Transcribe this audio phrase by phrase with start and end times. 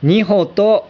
[0.00, 0.88] 二歩と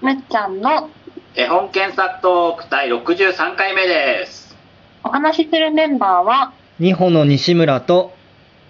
[0.00, 0.90] むっちゃんの
[1.36, 4.56] 絵本検索トーク第63回目です。
[5.04, 8.12] お話しするメンバーは二歩の西村と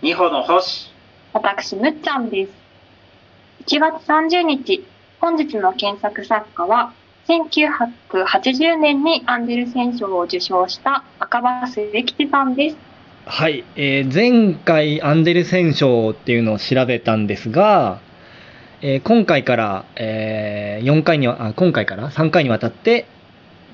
[0.03, 0.92] 二歩の星。
[1.32, 2.53] 私むっちゃんです。
[3.64, 4.84] 1月30日、
[5.18, 6.93] 本日の検索作家は
[7.27, 12.77] 1980年にアンデルセン賞を受賞した赤羽末吉さんです。
[13.25, 18.01] はい、えー前回アンデルセン賞っていうのを調べたんですが、
[18.83, 23.07] えー今回から、え4回にはあ今回から3回にわたって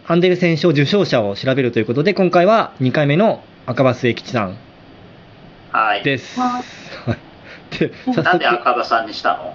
[0.07, 4.57] アンデルセン賞受賞者を調べるということで今回は2回目の赤羽末吉さん
[5.73, 6.03] はい。
[6.03, 6.39] です。
[6.41, 6.63] は
[7.79, 9.55] で早なんで速赤羽さんにしたの？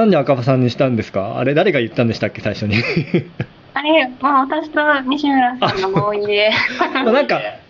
[0.00, 1.38] なんで赤羽さんにしたんですか？
[1.38, 2.76] あれ誰が言ったんでしたっけ最初に？
[3.74, 6.50] あれ、まあ、私と西村さんの合意で、
[6.94, 7.60] まあ なんかね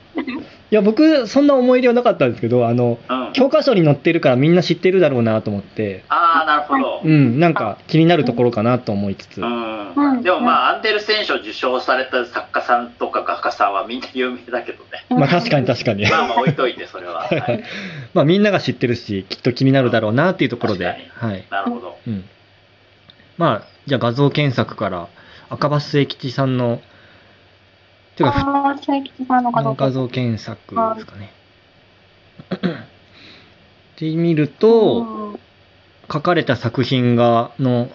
[0.70, 3.32] いや僕そんな思い入れはなかったんですけどあのうん。
[3.32, 6.04] 教科書に載ってるからみんな知ってるだろうなと思って。
[6.08, 7.02] ああ、なるほど。
[7.04, 9.94] うんなんか気になるところかなと思いつつ、うん。
[9.94, 10.22] うん。
[10.22, 15.06] でもまあ、アンデルセン賞受賞された作家さんとか画家さんはみんな有名だけどね。
[15.10, 16.08] まあ確かに確かに。
[16.08, 17.22] まあまあ置いといて、それは。
[17.28, 17.64] はい。
[18.14, 21.08] まあみんなが知ってるしきっと気になるだろうなっていうところで。
[21.14, 21.96] 確はい、なるほど。
[22.06, 22.24] うん、
[23.36, 25.08] まあじゃあ画像検索から
[25.50, 26.80] 赤羽末吉さんの
[28.18, 31.32] ていうか画像画像検索ですかね
[33.98, 35.38] で見ると、うん
[36.10, 37.90] 書かれた作品がの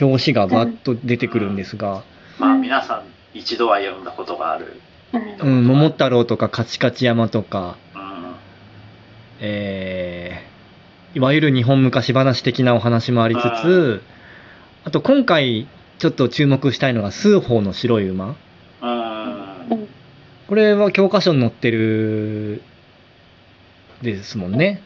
[0.00, 2.04] 表紙がバッと出てくるんですが、
[2.38, 4.80] まあ皆さん一度は読んだことがある。
[5.40, 8.34] うんうん、桃太郎とかカチカチ山とか、うん。
[9.40, 10.54] えー
[11.16, 14.02] いわゆる日本昔話的なお話もありつつ、
[14.82, 15.68] あと今回
[16.00, 18.34] ちょっと注目したいのが数宝の白い馬。
[20.44, 20.48] うん。
[20.48, 22.62] これは教科書に載ってる
[24.02, 24.80] ですもんね。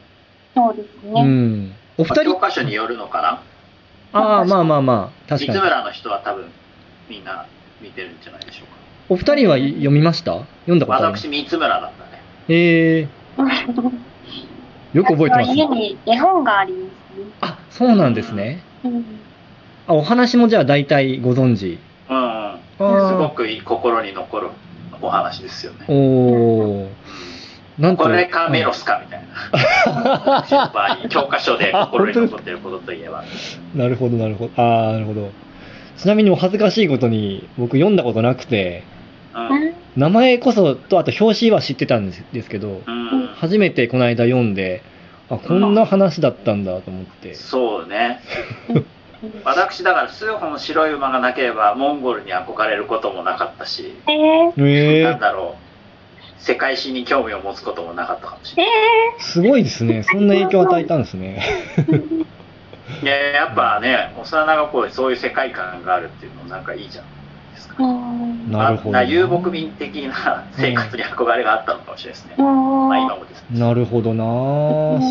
[0.55, 1.23] そうですうね。
[1.23, 1.73] ん。
[1.97, 3.43] お二まあ教人、科書によるのかな？
[4.21, 5.59] ああ、まあまあまあ、確かに。
[5.59, 6.47] 三村の人は多分
[7.11, 7.47] みんな
[7.83, 8.73] 見てるんじゃないでしょうか。
[9.11, 10.33] お二人は読みました？
[10.63, 11.95] 読んだことあります私、三村なんだね。
[12.49, 13.39] えー、
[14.95, 17.25] よく覚えてます家に絵本がありますね。
[17.41, 18.63] あ、そうなんですね。
[18.85, 19.05] うん
[19.87, 21.79] あ、お話もじゃあ大体ご存知。
[22.11, 22.17] うん。
[22.17, 24.49] あすごーくいい心に残る
[25.01, 25.87] お話ですよね。
[25.89, 26.89] おー。
[27.79, 29.01] なんとこれかメロスか？
[29.05, 31.09] みたいな。
[31.09, 33.23] 教科書で心に残ってることといえば。
[33.75, 34.63] なるほど、なるほど。
[34.63, 35.31] ああ、なるほど。
[35.97, 38.83] ちなみにお恥ずかしいことに、僕読んだことなくて、
[39.35, 39.75] うん。
[39.97, 43.29] 名前こそと、あと表紙は知ってたんですですけど、うん。
[43.37, 44.83] 初めてこの間読んで、
[45.31, 47.35] あ、こんな話だったんだと思って。
[47.35, 48.21] そうね。
[49.45, 58.73] 私だから数本の白い馬がなければモンゴルに憧れることもなかったし、えー、だろう世界史に興味を持つこともなかったかもしれない。
[59.19, 60.05] えすごいですね。
[60.05, 61.43] そんな影響を与えたんですね。
[63.03, 67.11] いややっぱね幼長頃にそういう世界観があるっていうのなんかいいじゃない
[67.55, 67.75] ですか。
[67.79, 68.18] ー、うん
[68.51, 68.91] なるほど。
[68.93, 72.35] まあ遊牧民的な生活に憧れがあったのかもしれないですね。
[72.39, 72.89] うん。
[72.89, 73.59] まあ今もですね。
[73.59, 74.25] なるほどな。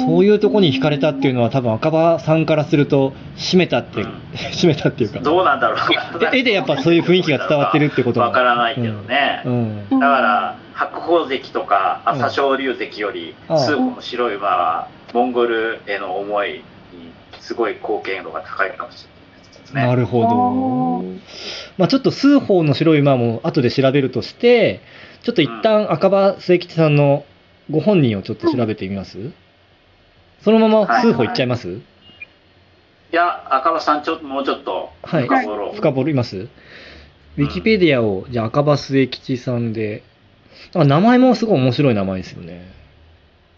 [0.05, 4.21] そういうとこに惹かれたっていうのは多分赤羽さんからすると、締めたって、うん。
[4.53, 5.19] 締めたっていうか。
[5.19, 6.35] どうなんだろう。
[6.35, 9.41] 絵でやっぱそういう雰囲気が伝わってるってことはわからないけどね。
[9.45, 9.89] うん。
[9.89, 13.59] だから白鵬関とか朝青龍関よりうん。
[13.59, 16.63] 数歩の白い馬はモンゴルへの思いに
[17.39, 19.16] すごい貢献度が高いかもしれない
[19.67, 19.85] ですね。
[19.85, 20.99] なるほど。
[20.99, 21.03] う。
[21.77, 24.81] まあちょっと数宝の白い馬も後で調べるとして、
[25.23, 27.25] ちょっと一旦赤羽末吉さんの
[27.69, 29.31] ご本人をちょっと調べてみます、
[30.41, 31.81] そのまま数宝いっちゃいます、い。
[33.11, 35.23] や赤羽さんちょっともうちょっとはい。
[35.23, 35.75] 深掘ろう。
[35.75, 36.37] 深掘ります？
[36.37, 40.03] ウィキペディアを、じゃあ赤羽末吉さんで、
[40.73, 42.73] あ名前もすごい面白い名前ですよね。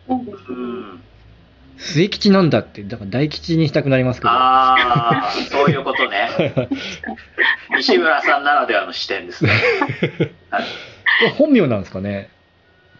[0.09, 1.02] うん
[1.79, 4.29] 末吉なんだって、だから大吉にしたくなりますけど。
[4.31, 6.69] ああそういうことね。
[7.78, 9.51] 西村さんならではの視点ですね。
[11.38, 12.29] 本名なんですかね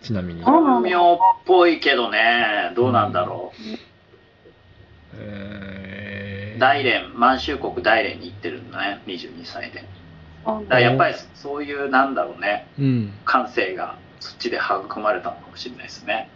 [0.02, 0.44] ちなみに。
[0.44, 3.54] 本名っぽいけどねどうなんだろ
[5.18, 6.60] えーう。
[6.60, 9.84] 大連満州国大連に行ってるんだね22歳で。
[10.70, 13.14] だやっぱりそういうなんだろうねうん。
[13.26, 16.30] 感性がそっちで育まれたのかもしれないですね。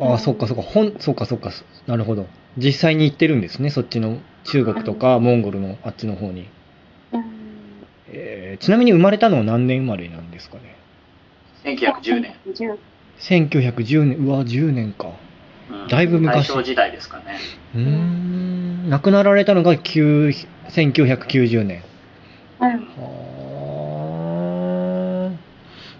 [0.00, 1.50] ああ、そっかそっか、ほん、そっかそっか、
[1.86, 2.26] なるほど。
[2.56, 6.48] 実際に行ってるんですね、そっちの中国とかモンゴルのあっちの方に。
[7.12, 7.24] うん
[8.10, 10.76] えーちなみに生まれたのは何年生まれなんですかね
[11.64, 12.34] ？1910年。
[12.46, 12.78] 10
[13.20, 15.08] 1910年、うわ、10年か。
[15.70, 17.38] うんだいぶ昔大正時代ですかね。
[17.74, 20.32] うーん、亡くなられたのが9
[20.70, 21.82] 1990年。
[22.60, 22.78] うんは
[23.24, 23.27] あ。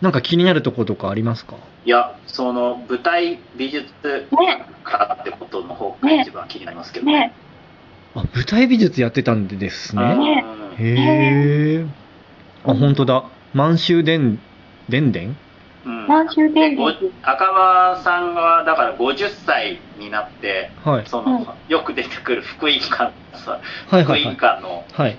[0.01, 1.57] なんか気になるところとかありますか？
[1.85, 3.87] いや、その舞台美術
[4.33, 7.13] ね家ってことの方が一番気になりますけどね。
[7.13, 7.33] ね
[8.15, 10.45] あ、舞台美術やってたんですね。
[10.79, 11.87] へえ。
[12.65, 13.25] あ、本当だ。
[13.55, 14.39] 満州伝、
[14.89, 15.37] 伝伝？
[15.87, 17.05] うん満州伝ごです。
[17.23, 21.07] 赤羽さんはだから50歳になってはい。
[21.07, 24.37] その、よく出てくる福音館さ福音はいはいはい。
[24.37, 25.17] 館のはい。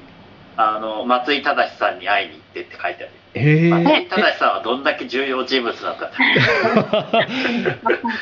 [0.57, 3.69] あの松井正さんに会いに行ってって書いてあるへえ。
[4.09, 7.27] 正さんはどんだけ重要人物だったんだ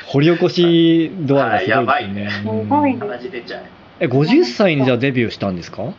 [0.08, 2.26] 掘り起こし度合いがすごいですね。
[2.26, 3.64] はいやばいねすごいね話出ちゃう
[4.00, 5.94] え、50歳にじゃあデビューしたんですか？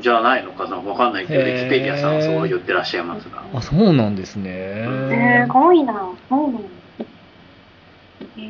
[0.00, 3.44] じゃないのかなわかんないけど、ウィキペディアさんはそう言ってらっしゃいますが。
[3.54, 4.88] あ、そうなんですね。
[5.46, 5.92] すごいな。
[6.28, 6.60] そうなの。
[6.60, 8.44] へー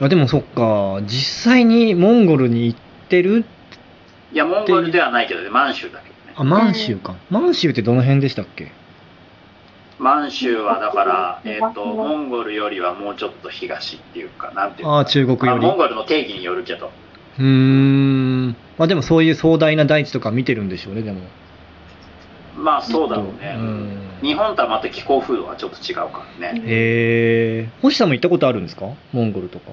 [0.00, 2.78] いやでもそっか、実際にモンゴルに行っ
[3.08, 3.44] てる
[4.32, 6.07] いや、モンゴルではないけどね、満州だけ。
[6.38, 7.16] あ、満州か。
[7.30, 8.72] 満州ってどの辺でしたっけ？
[9.98, 15.66] 満州はだから、えっ、と、モンゴルよりはもうちょっと東っていうか、なんていうああ、中国まあより。
[15.66, 16.92] モンゴルの定義によるけど、
[17.38, 18.48] うーん。
[18.78, 21.20] まあでもそういう壮大な大地とか見てるんでしょうね、でも。
[22.56, 23.56] まあそうだろうね。
[23.58, 26.60] うん日本とはまた気候風土はちょっと違うからね。
[26.64, 27.68] へえ。
[27.82, 28.86] 星さんも行ったことあるんですか？
[29.12, 29.70] モンゴルとか。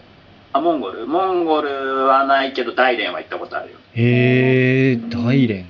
[0.53, 1.07] あ、モンゴル？
[1.07, 3.77] モンゴルはないけど、大連は行ったことあるよ。
[3.95, 5.65] へえ、大連。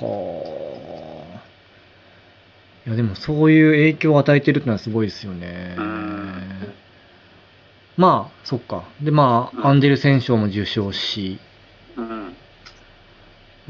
[0.00, 0.42] は
[1.44, 1.48] あ。
[2.86, 6.74] いやでもそういう影響を与えてるってのはすごいですよねうん。
[7.98, 8.84] まあ、そっか。
[9.02, 11.40] で、まうんあ、アンデルセン賞も受賞し、
[11.96, 12.36] うん。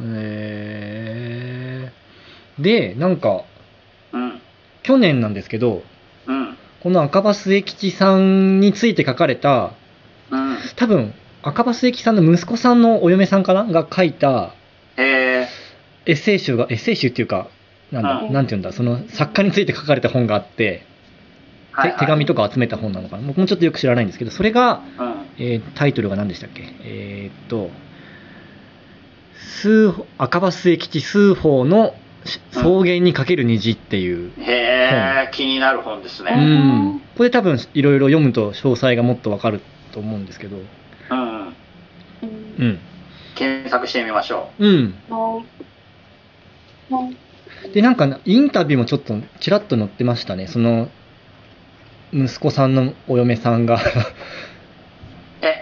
[0.01, 3.43] えー、で、なんか、
[4.13, 4.41] うん。
[4.83, 5.83] 去年なんですけど、
[6.27, 6.57] うん。
[6.83, 9.73] この赤羽末吉さんについて書かれた、
[10.31, 10.59] うん。
[10.77, 13.65] 多分、赤羽末吉さんの息子さんのお嫁さんかな？
[13.65, 14.55] が書いた。
[16.09, 17.49] エッセイ集が、エッセイ集っていうか、
[17.93, 20.85] なんだ、うんなんていうんだ、その作家について書かれた本があって、
[21.71, 22.49] はい、て手紙とか。
[22.49, 25.15] か集めた本なのかな僕もちょっとよく知らないんですけど、それが、うん。
[25.39, 26.65] えータイトルが何でしたっけ？
[26.83, 27.71] えーっと、
[29.61, 31.95] 数赤羽末吉数法の
[32.25, 36.33] し草原にかける虹っていう、へえ、気になる本ですうね。
[36.35, 39.61] ん、これ多分いろいろ読むと詳細がもっとわかる
[39.93, 41.19] と思うんですけど、うん。
[41.21, 41.55] うん
[42.59, 42.79] うん。
[43.37, 44.95] 検索してみましょうん。
[46.91, 47.17] はいはい
[47.73, 50.47] で、なんか、インタビューもちょっと、ちらっと載ってましたね。
[50.47, 50.89] その、
[52.13, 53.81] 息子さんのお嫁さんが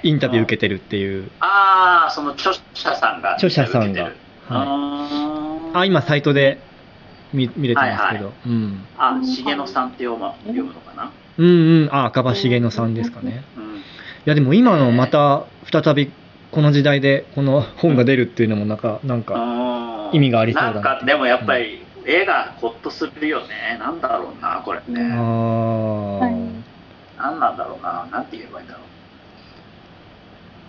[0.03, 0.69] インタビュー受けて。
[0.69, 1.31] てるっていう。
[1.41, 3.35] ああ、その著者さんが。
[3.35, 4.11] 著者さんがは
[4.49, 6.61] ああ、今サイトで
[7.33, 8.27] 見見れてますけど。
[8.27, 8.85] はうん。
[8.99, 11.11] あ、重野さんって読む読むのかな？
[11.39, 11.89] うんうん。
[11.91, 13.43] あ、赤羽重野さんですかね。
[13.57, 13.77] うん。
[13.77, 13.79] い
[14.27, 16.13] や、でも今のまた、再び、
[16.53, 19.76] この時代で、この本が出るっていうのも、なんか、なんか、うん
[20.13, 23.79] 意味がありそうだななんか、でもやっぱり、絵がホッとするよね。
[23.79, 25.01] なんだろうな、これあね。
[25.01, 26.57] ーはい
[27.19, 28.07] なんなんだろうな。
[28.13, 28.81] なんて言えばいいんだろ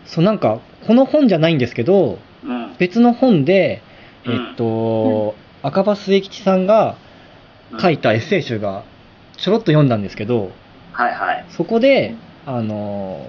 [0.05, 2.47] そう、なんか、この本じゃないんですけど、う。
[2.47, 2.75] うん。
[2.77, 3.81] 別の本で、
[4.25, 6.95] うんえっと、赤羽末吉さんが
[7.79, 8.83] 書いたエッセイ集が
[9.37, 10.51] ちょろっと読んだんですけど、
[10.91, 11.45] はいはい。
[11.49, 13.27] そこで、あの、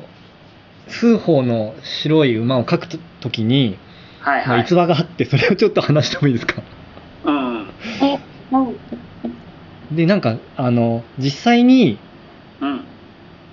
[0.88, 3.87] 数法の白い馬を描くと時に、まあ、
[4.20, 4.60] はいはい。
[4.62, 6.62] 逸話があって、それをちょっと話してもいいですか？
[7.24, 7.68] うん。
[9.96, 11.98] で、なんか、あの、実際に、
[12.60, 12.84] うん。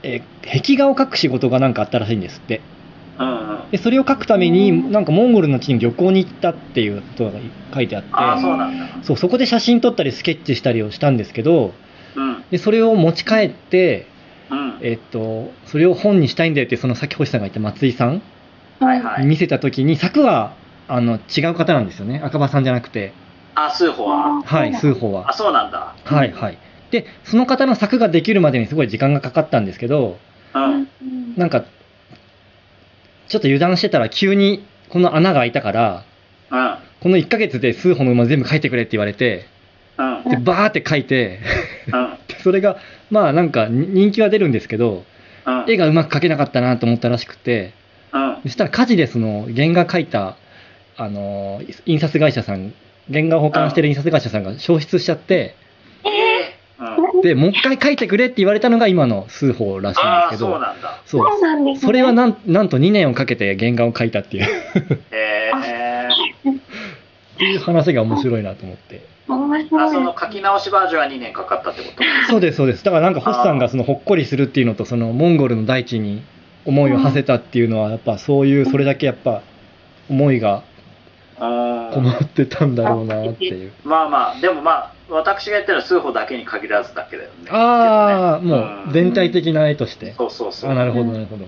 [0.03, 2.61] えー壁画を描く仕事がなんかあったらしいんですって。
[3.17, 3.59] うんうん。
[3.71, 7.39] で、それを描くために、なんかモンゴルの地に旅行に行ったっていうことが
[7.73, 8.09] 書いてあって、
[8.41, 8.85] そうなんだ。
[9.01, 11.73] そう、そこで写真撮ったりスケッチしたりをしたんですけど、
[12.15, 12.43] うん。
[12.51, 14.05] で、それを持ち帰って、
[14.51, 14.77] うん。
[14.83, 18.21] えっと、それを本にしたいんだよって、そのさっき星さんが言った松井さん
[18.79, 20.53] はいはいに見せたときに、作は、
[20.87, 22.21] あの、違う方なんですよね。
[22.23, 23.13] 赤羽さんじゃなくて。
[23.55, 24.41] あ、数歩は？
[24.43, 25.33] はい、数法あ、は。
[25.33, 25.95] そうなんだ。
[26.03, 26.57] はい、はい。
[26.91, 30.17] で、その方の作ができるまでにすごい時間がかかったんですけど、
[30.53, 30.87] うん。
[31.37, 31.63] なんか、
[33.27, 36.03] ちょっと油断してたら急にこの穴が開いたから、
[36.51, 36.75] うん。
[37.01, 39.45] この1ヶ月で数本の馬全部書いてくれって言われて、
[39.97, 40.29] うん。
[40.29, 41.39] で、バーって書いて、
[41.87, 42.17] うん。
[42.27, 42.77] でそれが、
[43.09, 45.03] まあなんかに人気は出るんですけど、
[45.45, 45.65] うん。
[45.67, 47.73] 絵がうまく描けなかったなと思ったらしくて、
[48.15, 48.41] うん。
[48.43, 50.37] そしたら火事でその原画描いた、
[50.97, 52.73] あのー、印刷会社さん、
[53.11, 55.55] 原画を保管してる印刷会社さんが消失しちゃって。
[57.23, 61.01] で、もう一回描いてくれって言われたのが今の数法らしいんですけど、そうなんだ。
[61.05, 64.49] そうそうなんですねそれはなんなんと2年をかけて原画を描いたっていうへ
[65.11, 65.51] え。
[67.35, 69.05] っていう話が面白いなと思って。
[69.27, 72.03] 面あ、そ白いの書き直しバージョンは2年かかったってこと？
[72.29, 72.83] そうです、そうです。
[72.83, 76.21] だからなんか星さんがそのほっこりするっていうのと、そのモンゴルの大地に
[76.65, 79.41] 思いを馳せたっていうのは、やっぱそういう、それだけやっぱ
[80.09, 80.63] 思いが
[81.39, 83.71] うんこもってたんだろうなっていう。
[83.83, 87.49] まあまあ、でもまあ、私がやってるのは数歩だけに限らずだけだよね。
[87.49, 88.57] ああ、ねも
[88.89, 90.13] う全体的な絵として。
[90.17, 90.71] そうそうそう。
[90.71, 91.45] あなるほど、なるほど。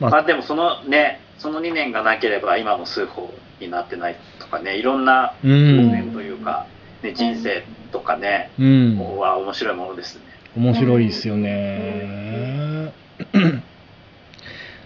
[0.00, 5.90] まあまあでもそのね、その2年がなければ今の数法になってないとかね、いろんなう運ん。
[5.90, 6.66] 命というか、
[7.02, 7.64] ね、人生
[7.96, 8.98] とかね、うん。
[9.18, 10.20] は面白いものですね。
[10.56, 12.92] 面白いですよね。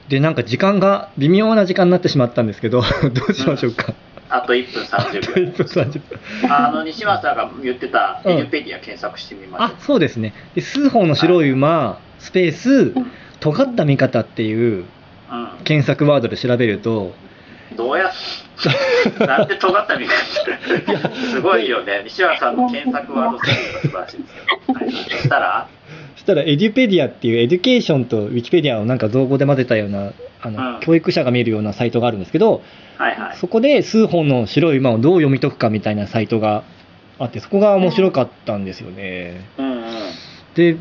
[0.09, 3.95] で、なんか時間が、微妙な時間になってしまったんですけど、 どうしましょうか。
[4.29, 5.65] あと1分301分秒。
[5.65, 6.53] 30分。
[6.53, 10.33] あの、西村さんが言ってたうんエデュペディア検索してみましょあ、そうですね。
[10.55, 14.85] で、数本の白い馬、スペースん、尖った見方っていうう。
[15.65, 17.13] 検索ワードで調べると、うん。
[17.81, 18.13] どうやっ
[19.27, 21.11] なんで尖ったみたいな。
[21.33, 22.03] すごいよね。
[22.05, 24.75] 西村さんの検索ワードセンスが素晴らしいですよ。
[24.75, 25.67] はい、そしたら、
[26.17, 32.63] そしたらエデュペディアっていうエデュケーションとウィキペディアをなんか造語で混ぜたような、あの、うん教育者が見るようなサイトがあるんですけど、
[32.99, 33.37] はいはい。
[33.37, 36.65] そこでスーホの白い馬をどう読み解くかみたいなサイトが
[37.19, 39.41] あって、そこが面白かったんですよね。
[39.57, 39.83] うんうん。
[40.55, 40.77] で、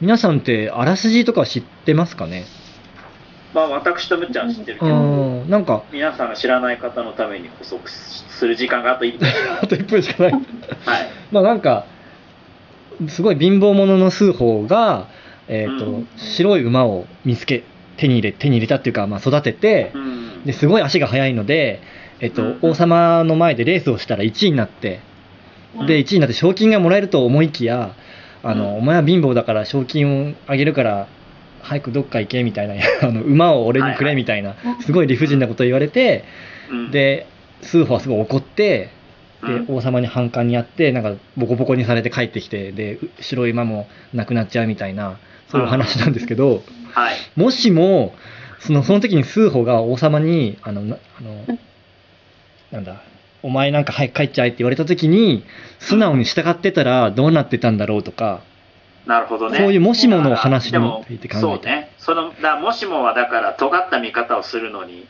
[0.00, 2.44] 皆さんってあらすじとか知ってますかね？
[3.52, 4.88] まあ私とむっちゃんは知ってるけど
[5.48, 9.28] なんか、皆さんが知らない方のために補足する時間があと1分。
[9.62, 10.32] あと1分しかない。
[10.32, 10.42] はい。
[11.32, 11.84] まあなんか、
[13.08, 15.06] すごい貧乏者の数法が、
[15.48, 17.64] えっ、と、うん白い馬を見つけ、
[17.96, 20.44] 手に入れ、手に入れたっていうか、まあ育ててう、ん。
[20.44, 21.80] で、すごい足が速いので、
[22.20, 25.00] えっ、と、うん王様の前でレースをしたら1位になって、
[25.86, 27.94] で、1位になって賞金がもらえると思いきや、
[28.42, 31.06] あの、うんお前は貧乏だから賞金をあげるから、
[31.62, 36.24] 早くどっか行けみたいな、 あの馬を俺にくれみたいな、すごい理不尽なことを言われて、
[36.70, 37.26] うん、で、
[37.62, 38.90] 数法はすごい怒って、
[39.42, 46.62] でうん、王様に反感にあって、なんか、ボコボコにされて帰ってきて、で、う白い馬もなくなっちゃうみたいな、そういうお話なんですけど、
[46.92, 47.16] はい。
[47.36, 48.14] もしも、
[48.58, 51.58] その、その時に数法が王様に、あの、なあの、
[52.70, 53.02] なんだ、
[53.42, 55.44] お前なんか早く帰っちゃえって言われた時に、
[55.78, 58.42] 素直に従ってたらどうなってたんだろうとか、
[59.06, 59.58] なるほどね。
[59.58, 61.92] そういうもしもの話にでもついて考えてそうね。
[61.98, 65.06] その、だもしもはだから尖った見方をするのに、